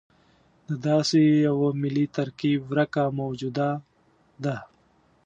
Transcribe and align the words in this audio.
د 0.67 0.69
داسې 0.87 1.19
یوه 1.47 1.69
ملي 1.81 2.05
ترکیب 2.17 2.59
ورکه 2.71 3.03
موجوده 3.19 3.69
ده. 4.43 4.57